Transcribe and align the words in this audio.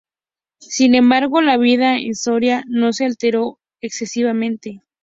Sin 0.57 0.95
embargo, 0.95 1.43
la 1.43 1.57
vida 1.57 1.99
en 1.99 2.15
Soria 2.15 2.63
no 2.67 2.91
se 2.91 3.05
alteró 3.05 3.59
excesivamente. 3.81 4.81